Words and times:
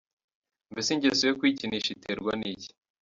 Mbese 0.71 0.89
ingeso 0.91 1.23
yo 1.25 1.37
kwikinisha 1.39 1.89
iterwa 1.95 2.31
n’iki?. 2.39 2.69